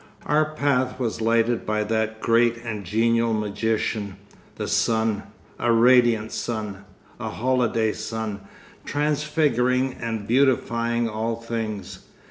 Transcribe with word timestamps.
Our 0.25 0.55
path 0.55 0.99
was 0.99 1.21
lighted 1.21 1.63
by 1.63 1.83
that 1.83 2.21
great 2.21 2.57
and 2.63 2.83
genial 2.83 3.33
magician, 3.35 4.15
the 4.55 4.67
sun 4.67 5.21
a 5.59 5.71
radiant 5.71 6.31
sun, 6.31 6.85
a 7.19 7.29
holiday 7.29 7.91
sun, 7.93 8.39
transfiguring 8.83 9.93
and 10.01 10.25
beautifying 10.27 11.07
all 11.07 11.35
things. 11.35 11.99